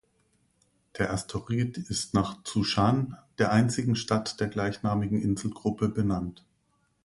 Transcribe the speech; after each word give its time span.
Der 0.97 1.13
Asteroid 1.13 1.77
ist 1.77 2.15
nach 2.15 2.41
Zhoushan, 2.41 3.17
der 3.37 3.51
einzigen 3.51 3.95
Stadt 3.95 4.39
der 4.39 4.47
gleichnamigen 4.47 5.21
Inselgruppe, 5.21 5.89
benannt. 5.89 6.43